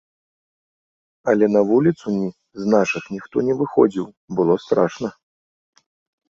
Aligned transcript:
Але 1.33 1.45
на 1.55 1.61
вуліцу 1.71 2.13
з 2.61 2.73
нашых 2.75 3.03
ніхто 3.17 3.37
не 3.51 3.57
выходзіў, 3.61 4.09
было 4.41 4.57
страшна. 4.65 5.09